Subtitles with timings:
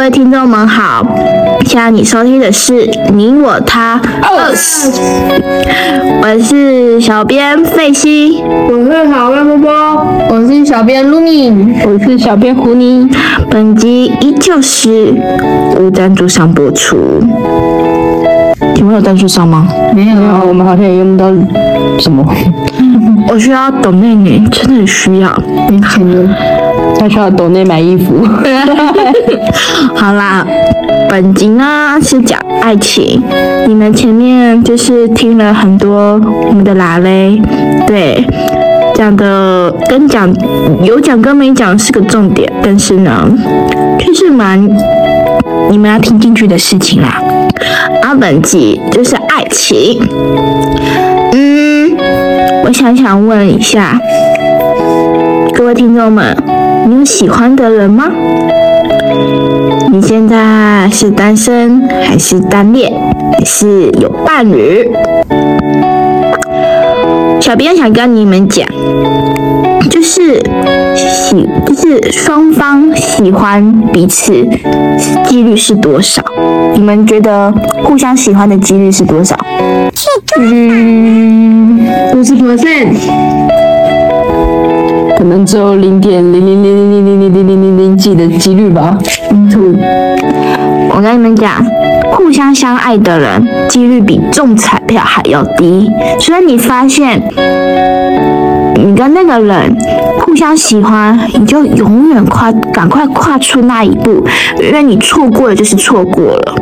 [0.00, 1.06] 各位听众们好，
[1.66, 4.50] 现在你收听的是你我他二，
[6.22, 11.50] 我是小编费西，我是小编波波，我是小编露米，
[11.84, 13.06] 我是小编胡妮。
[13.50, 15.14] 本集依旧是
[15.78, 16.96] 无赞助商播出，
[18.74, 19.68] 请问有赞助商吗？
[19.94, 20.16] 没有，
[20.48, 21.30] 我们好像也用不到
[21.98, 22.24] 什么。
[23.28, 25.30] 我需要懂内内，真的很需要。
[25.68, 26.36] 没钱了，
[26.98, 28.26] 他需要懂内买衣服。
[29.94, 30.46] 好啦，
[31.08, 33.22] 本集呢是讲爱情。
[33.66, 37.40] 你们前面就是听了很多我们的拉嘞，
[37.86, 38.24] 对，
[38.94, 40.32] 讲的跟讲
[40.82, 43.28] 有讲跟没讲是个重点，但是呢，
[43.98, 44.60] 就是蛮
[45.70, 47.22] 你们要听进去的事情啦。
[48.02, 50.00] 啊，本集就是爱情。
[52.64, 53.98] 我想想问一下
[55.54, 56.36] 各位听众们，
[56.88, 58.04] 你有喜欢的人吗？
[59.90, 62.92] 你现在是单身还是单恋，
[63.38, 64.88] 还是有伴侣？
[67.40, 68.66] 小编想跟你们讲，
[69.90, 70.40] 就是
[70.94, 74.46] 喜，就是双方喜欢彼此
[75.26, 76.22] 几率是多少？
[76.74, 77.52] 你们觉得
[77.82, 79.36] 互相喜欢的几率是多少？
[80.38, 81.49] 嗯，
[82.14, 82.94] 五十 percent，
[85.16, 88.98] 可能只有零点零零零零零零零零零零零几的几率吧。
[89.30, 89.78] 嗯，
[90.94, 91.64] 我跟你们讲，
[92.12, 97.22] 互相相爱的人几率比中彩票还要低，所以你发现
[98.76, 99.76] 你跟那个人
[100.20, 104.26] 互相喜欢，你就永远跨，赶快跨出那一步，
[104.60, 106.54] 因为你错过了就是错过了。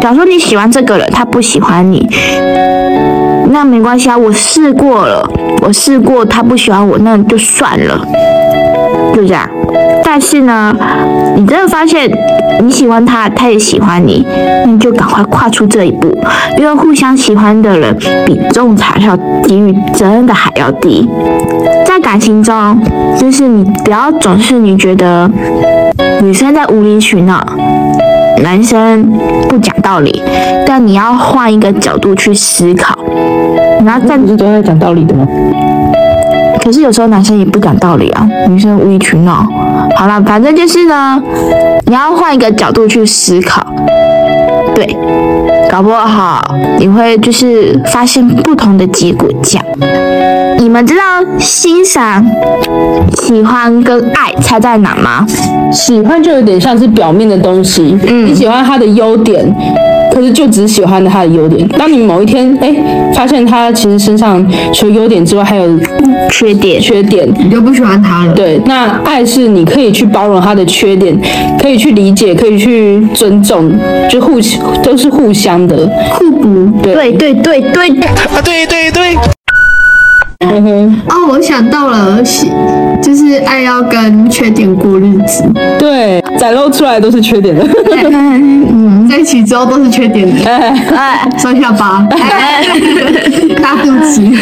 [0.00, 2.08] 假如说你喜欢这个人，他不喜欢你，
[3.58, 5.28] 那没关系啊，我试过了，
[5.62, 8.00] 我试过他不喜欢我，那就算了，
[9.12, 9.50] 就这样。
[10.04, 10.72] 但是呢，
[11.36, 12.08] 你真的发现
[12.62, 14.24] 你喜欢他，他也喜欢你，
[14.64, 16.16] 那你就赶快跨出这一步，
[16.56, 17.92] 因为互相喜欢的人
[18.24, 21.10] 比中彩票几率真的还要低。
[21.84, 22.80] 在感情中，
[23.18, 25.28] 就是你不要总是你觉得
[26.22, 27.44] 女生在无理取闹，
[28.42, 29.04] 男生
[29.48, 30.22] 不讲道理，
[30.66, 32.96] 但你要换一个角度去思考，
[33.80, 35.26] 你要站不是都在讲道理的吗？
[36.62, 39.46] 可是有时候男生也不讲道理啊，女生无理取闹。
[39.96, 41.20] 好了，反正就是呢，
[41.86, 43.64] 你要换一个角度去思考，
[44.74, 44.86] 对，
[45.70, 49.28] 搞不好你会就是发现不同的结果。
[49.42, 49.64] 这样，
[50.68, 51.02] 你们知道
[51.38, 52.22] 欣赏、
[53.22, 55.26] 喜欢跟爱差在哪吗？
[55.72, 59.42] 喜欢就有点像是表面的东西，嗯你喜欢他的优点，
[60.12, 61.66] 可是就只喜欢他的优点。
[61.68, 62.76] 当你某一天哎
[63.14, 65.66] 发现他其实身上除了优点之外还有
[66.30, 68.34] 缺点，缺点，你就不喜欢他了。
[68.34, 71.18] 对，那爱是你可以去包容他的缺点，
[71.58, 73.72] 可以去理解，可以去尊重，
[74.10, 74.38] 就互
[74.82, 75.88] 都是互相的。
[76.10, 76.70] 互补。
[76.82, 79.16] 对，对对对对，啊，对对对，
[80.40, 82.48] 嗯哼，哦，我想到了，喜
[83.02, 85.42] 就是爱要跟缺点过日子，
[85.80, 87.66] 对，展露出来都是缺点的。
[89.10, 92.06] 在一起之后都是缺点的，哎， 双下巴，
[93.60, 94.38] 大肚脐，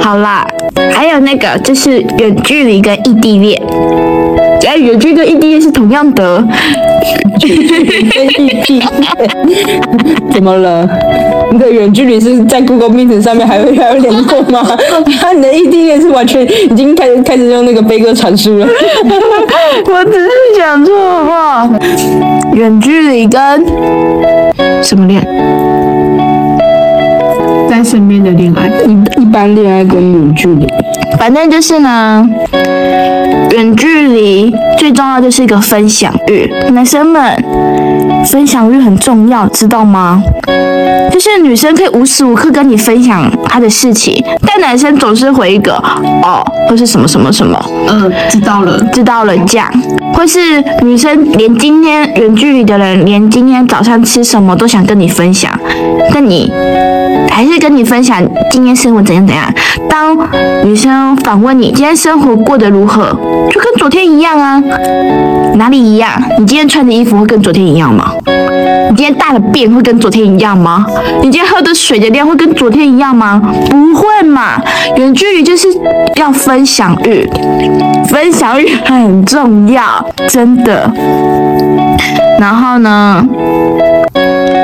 [0.00, 0.46] 好啦，
[0.94, 3.62] 还有那个就是远距离跟异地恋，
[4.66, 6.42] 哎，远距离跟异地恋是同样的。
[7.40, 8.88] 跟异地恋。
[10.32, 10.88] 怎么了？
[11.50, 14.76] 你的远距离是在 Google Meet 上面还会还有联络吗？
[15.22, 18.66] 那你的异地恋是完全已经开始开始用那个悲歌传输了。
[19.86, 21.68] 我只是讲错话。
[22.54, 23.40] 远距离跟
[24.82, 25.22] 什么恋？
[27.68, 30.66] 在身边的恋爱，一一般恋爱跟远距离，
[31.18, 32.28] 反正就是呢，
[33.52, 36.50] 远距离最重要就是一个分享欲。
[36.72, 37.22] 男生们，
[38.30, 40.22] 分享欲很重要，知道吗？
[41.10, 45.74] 就是女生可以无时无刻跟你分享她的事情，但男生总是回一个
[46.22, 47.58] 哦，或是什么什么什么。
[47.88, 49.68] 嗯，知道了，知道了这样，
[50.12, 55.50] 或是女生连今天远距离的人，连今天早上吃什么都想跟你分享，
[56.12, 56.52] 但你
[57.30, 59.52] 还是跟你分享今天生活怎样怎样。
[59.88, 60.16] 当
[60.64, 63.10] 女生反问你今天生活过得如何，
[63.50, 64.62] 就跟昨天一样啊，
[65.54, 66.10] 哪里一样？
[66.38, 68.12] 你今天穿的衣服会跟昨天一样吗？
[68.90, 70.84] 你今天大的便会跟昨天一样吗？
[71.22, 73.40] 你今天喝的水的量会跟昨天一样吗？
[73.70, 74.60] 不会嘛！
[74.96, 75.68] 远距离就是
[76.16, 77.28] 要分享欲，
[78.08, 79.82] 分享欲很重要，
[80.28, 80.90] 真的。
[82.38, 83.24] 然后呢，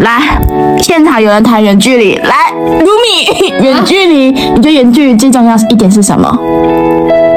[0.03, 0.41] 来，
[0.85, 6.29] 现场有人谈远距离，来，卢米，远距离，你觉得远距离最重要一点是什么？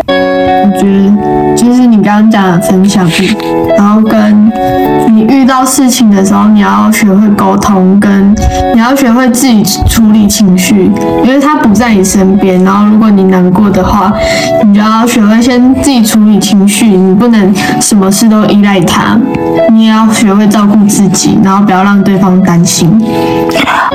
[0.05, 3.33] 我觉得就是你刚刚讲的分享力，
[3.77, 4.51] 然后跟
[5.17, 8.35] 你遇到事情的时候，你要学会沟通，跟
[8.75, 10.91] 你要学会自己处理情绪，
[11.23, 12.63] 因为他不在你身边。
[12.63, 14.13] 然后如果你难过的话，
[14.63, 19.17] 你就要学会先自己处理情绪，你不能什么事都依赖他，
[19.71, 22.87] 你也要学会照顾自己，然后不要让对方担心。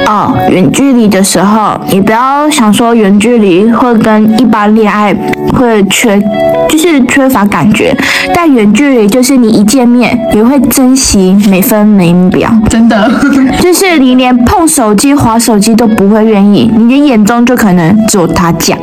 [0.04, 5.14] 哦，远距离的时候，你不要想说远距离会跟一般恋爱
[5.52, 6.20] 会缺，
[6.68, 7.96] 就是缺乏感觉。
[8.34, 11.11] 但远距离就是你一见面，你会珍惜
[11.48, 13.10] 每分每秒，真的，
[13.60, 18.80] 就是你连碰手机、划手机都不会愿意，你的眼中就可能只有他这样。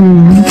[0.00, 0.42] 嗯，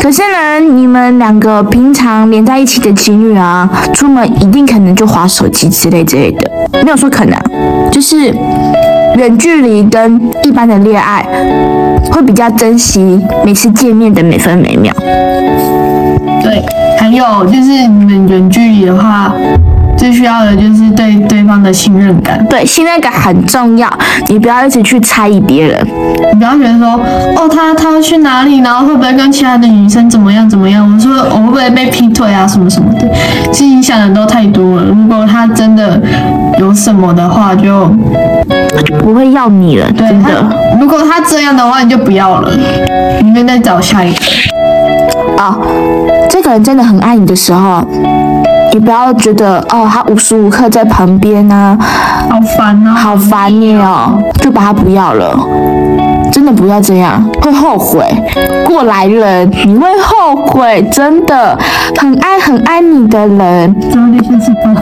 [0.00, 6.50] 可是呢，你们两个平常连在一起的情侣啊，出门一定可能就划手机之类之类的，
[6.84, 7.38] 没有说可能，
[7.90, 8.34] 就是
[9.16, 11.24] 远距离跟一般的恋爱
[12.10, 14.92] 会比较珍惜每次见面的每分每秒。
[16.42, 16.62] 对，
[16.98, 19.32] 还有就是你们远距离的话，
[20.00, 22.42] 最需要的就是对对方的信任感。
[22.48, 23.86] 对，信任感很重要，
[24.28, 25.78] 你不要一直去猜疑别人。
[26.32, 26.98] 你不要觉得说，
[27.36, 30.90] 哦，他他要去哪里，然后会不会跟其他的女生怎么样怎么样？
[30.90, 33.06] 我说我会不会被劈腿啊，什么什么的，
[33.52, 34.84] 其实你想的都太多了。
[34.84, 36.00] 如果他真的
[36.58, 37.86] 有什么的话，就
[38.86, 40.42] 就不会要你了，对真的。
[40.80, 42.50] 如果他这样的话，你就不要了，
[43.22, 44.18] 你们再找下一个。
[45.36, 45.56] 啊、
[46.28, 47.82] 这个人真的很爱你的时候，
[48.72, 51.76] 你不要觉得哦，他无时无刻在旁边啊，
[52.28, 55.36] 好烦啊、好烦你哦，就把他不要了。
[56.32, 58.06] 真的不要这样，会后悔。
[58.64, 61.58] 过来人，你会后悔，真的。
[61.98, 63.90] 很爱很爱你的人，就
[64.24, 64.72] 先是爆，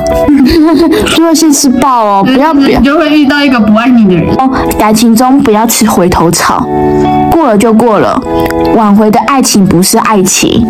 [1.16, 2.84] 就会先吃爆哦， 不要不要你。
[2.84, 4.28] 就会遇到一个不爱你的人。
[4.36, 4.48] 哦，
[4.78, 6.64] 感情中不要吃回头草，
[7.38, 8.20] 过了就过了。
[8.74, 10.66] 挽回的爱情不是爱情，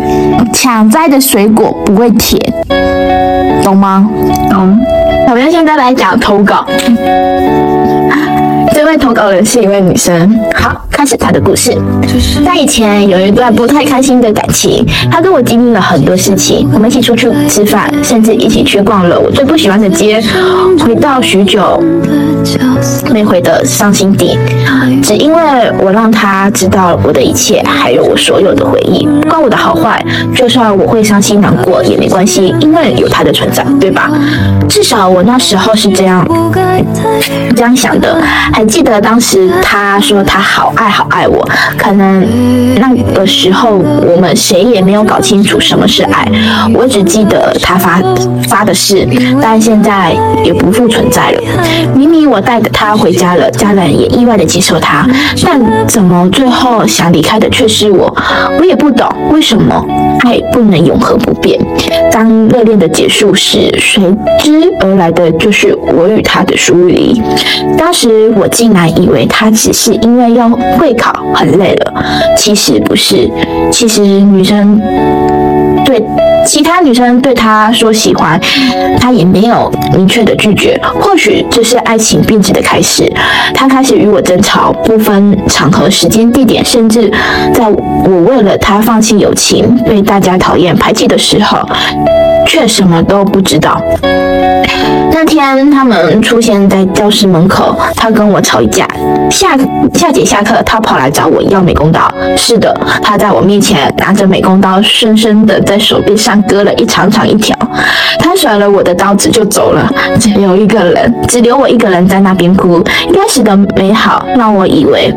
[0.53, 2.39] 抢摘的水果不会甜，
[3.63, 4.07] 懂吗？
[4.51, 4.79] 懂？
[5.27, 6.63] 我们现在来讲投稿。
[8.71, 10.39] 这位投稿人是一位女生。
[10.53, 11.75] 好，开始她的故事。
[12.45, 20.23] 在以前有一段不太开心的感情，她跟我经历了很多事情，我们一起出去吃饭，甚至一起去逛了我最不喜欢的街，
[20.85, 21.83] 回到许久
[23.11, 24.37] 没回的伤心地，
[25.01, 25.41] 只因为
[25.79, 30.03] 我让他知道我的一切，还有我所有的回忆，不管我的好坏，
[30.35, 34.11] 就算我会伤心难过也没关系，因为有他的存在，对吧？
[34.67, 36.25] 至少我那时候是这样
[37.55, 38.21] 这样想的。
[38.53, 41.47] 还记得当时他说他好爱好爱我，
[41.77, 42.25] 可能
[42.79, 46.27] 那个时候我们谁也没有搞清楚什么是爱，
[46.73, 48.01] 我只记得他发
[48.47, 49.07] 发的是，
[49.41, 51.41] 但现在也不复存在了。
[51.95, 55.05] 明明我带着他回家了，家人也意外的接受他，
[55.43, 58.15] 但怎么最后想离开的却是我？
[58.59, 59.83] 我也不懂为什么
[60.21, 61.59] 爱不能永恒不变。
[62.11, 64.03] 当热恋的结束时，随
[64.39, 67.21] 之而来的就是我与他的疏离。
[67.77, 72.03] 当时我竟然以为他只是因为要会考很累了，
[72.37, 73.29] 其实不是。
[73.71, 74.79] 其实女生
[75.89, 75.99] 对
[76.45, 78.39] 其他女生对他说喜欢，
[78.99, 80.79] 他也没有明确的拒绝。
[81.01, 83.11] 或许这是爱情变质的开始。
[83.55, 87.11] 他开始与我争吵，不分场合、时间、地点，甚至
[87.55, 91.57] 在我为了他放弃友情、被大家讨厌、排挤的时候，
[92.45, 93.81] 却什么都不知道。
[95.11, 98.87] 那天他们出现在教室门口，他跟我吵一架。
[99.29, 99.57] 下
[99.93, 102.09] 下节下课，他跑来找我要美工刀。
[102.37, 107.57] 是的，他在我面前拿着美工刀，深深的在手臂上割了一长长一条。
[108.19, 112.83] 他甩了我的刀子就走了，只留一个人，只留我一个人在那边哭。
[113.07, 115.13] 一开始的美好让我以为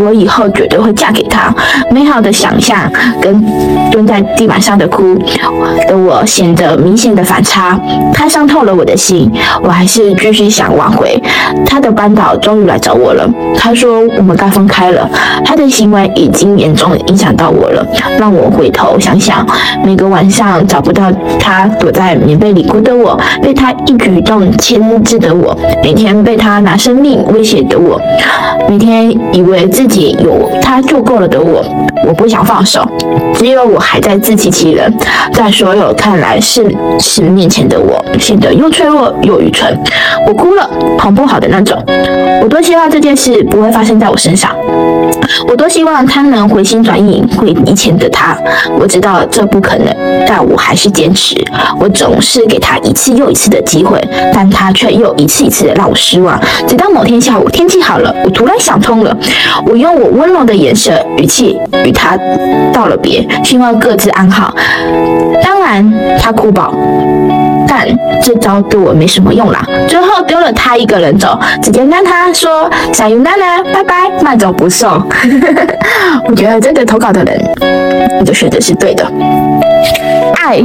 [0.00, 1.54] 我以后绝对会嫁给他，
[1.90, 2.90] 美好的想象
[3.20, 3.44] 跟
[3.90, 5.14] 蹲在地板上的哭
[5.86, 7.78] 的我显得明显的反差。
[8.14, 9.30] 他伤透了我的心，
[9.62, 11.20] 我还是继续想挽回。
[11.66, 15.08] 他的班导终于来找我了，他说我们该分开了。
[15.44, 17.86] 他的行为已经严重影响到我了，
[18.18, 19.46] 让我回头想想，
[19.84, 28.00] 每个晚上找不到他，躲在棉被里哭的我，被他一举一动牵制的我，每天被他拿生命威胁的我，
[28.68, 31.64] 每天以为自己有他做够了的我，
[32.06, 32.86] 我不想放手，
[33.34, 34.92] 只有我还在自欺欺人，
[35.32, 36.64] 在所有看来是
[36.98, 39.78] 是面前的我，显得又脆弱又愚蠢。
[40.26, 40.68] 我哭了，
[40.98, 41.82] 哄不好的那种。
[42.42, 44.54] 我多希望这件事不会发生在我身上，
[45.46, 48.36] 我多希望他能回心转意，回以前的他。
[48.78, 49.94] 我知道这不可能，
[50.26, 51.36] 但我还是坚持。
[51.78, 54.00] 我总是给他一次又一次的机会，
[54.32, 56.40] 但他却又一次一次的让我失望。
[56.66, 59.14] 直到某天下午，天气好了，我突然想通了，
[59.66, 62.16] 我用我温柔的眼神语气与他
[62.72, 64.54] 道了别，希望各自安好。
[65.42, 66.72] 当然，他哭饱。
[67.72, 67.86] 但
[68.20, 74.90] 这招对我没什么用啦，最后丢了他一个人走，直接跟他说：“小云娜娜，拜拜，慢走不送。”
[76.26, 77.40] 我觉得这个投稿的人，
[78.18, 79.06] 你的选择是对的。
[80.34, 80.60] 爱，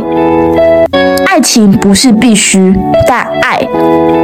[1.27, 2.73] 爱情不是必须，
[3.07, 3.61] 但爱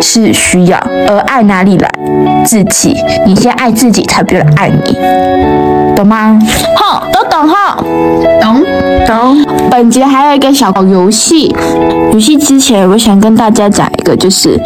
[0.02, 0.78] 是需要。
[1.08, 1.90] 而爱哪里来？
[2.44, 2.96] 自己，
[3.26, 4.98] 你先爱自己，才别人爱你，
[5.96, 6.40] 懂吗？
[6.76, 7.84] 吼，都懂吼，
[8.42, 8.64] 懂
[9.06, 9.46] 懂。
[9.70, 11.54] 本节还有一个小游戏，
[12.12, 14.60] 游戏之前我想跟大家讲一个，就是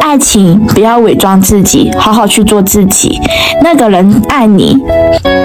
[0.00, 3.20] 爱情不要伪装自己，好好去做自己。
[3.62, 4.76] 那个人爱你，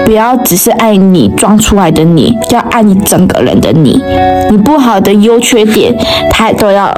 [0.04, 4.02] 不要只是爱你装出来的你，要爱你整个人的你。
[4.50, 5.94] 你不好的优缺点，
[6.30, 6.92] 他都要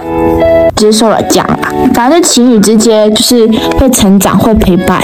[0.76, 1.72] 接受了讲吧。
[1.94, 3.48] 反正情侣之间就是
[3.78, 5.00] 会成长，会陪伴，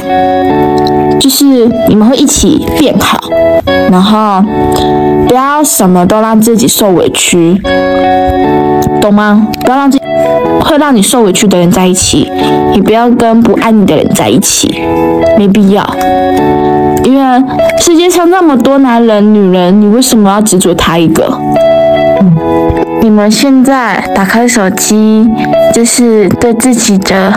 [1.20, 1.44] 就是
[1.88, 3.18] 你们会一起变好，
[3.90, 4.42] 然后
[5.26, 7.60] 不要什么都让自己受委屈，
[9.00, 9.46] 懂吗？
[9.64, 10.04] 不要让自己
[10.60, 12.30] 会让你受委屈的人在一起，
[12.74, 14.82] 也不要跟不爱你的人在一起，
[15.36, 15.84] 没必要。
[17.04, 17.42] 因为
[17.78, 21.24] 世界上那么多男人、女人，你为什么要执着他一个？
[23.00, 25.28] 你们现在打开手机，
[25.72, 27.32] 就是对自己的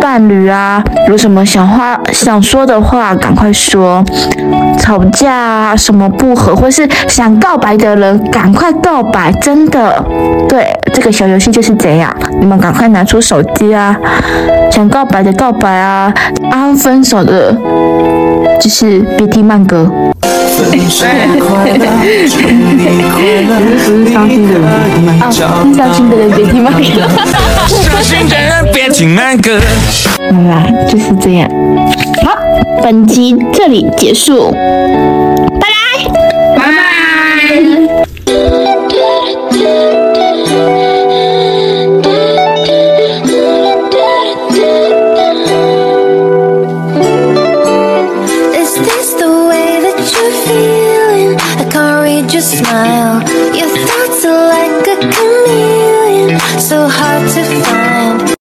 [0.00, 4.04] 伴侣啊，有什么想话想说的话，赶快说。
[4.78, 10.04] 吵架啊，什么不和，或是想告白的人，赶快告白，真的。
[10.46, 13.96] 对，这个小游戏就是这样，你们赶快拿出手机啊，
[14.70, 16.12] 想告白的告白啊，
[16.50, 17.56] 安，分手的，
[18.60, 19.90] 就是别听慢歌。
[20.56, 20.70] 不是
[24.12, 26.80] 伤心的人别听慢歌，伤心的人别听慢歌。
[27.66, 29.58] 伤心的人别听慢歌。
[30.30, 31.50] 好啦，就是这样。
[32.24, 32.38] 好，
[32.82, 34.54] 本集这里结束，